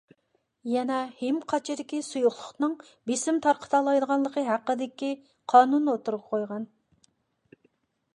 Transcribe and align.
يەنە 0.75 0.95
ھىم 1.17 1.35
قاچىدىكى 1.51 1.99
سۇيۇقلۇقنىڭ 2.07 2.73
بېسىم 3.11 3.37
تارقىتالايدىغانلىقى 3.47 4.45
ھەققىدىكى 4.47 5.11
قانۇننى 5.55 5.93
ئوتتۇرىغا 5.95 6.27
قويغان. 6.33 6.67